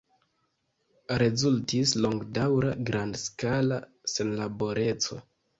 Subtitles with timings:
[1.23, 3.81] Rezultis longdaŭra grandskala
[4.15, 5.21] senlaboreco.